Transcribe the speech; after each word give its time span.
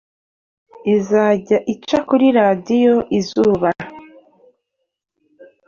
izajya 0.95 1.57
ica 1.73 1.97
kuri 2.07 2.25
Radiyo 2.37 2.95
Izuba, 3.19 3.69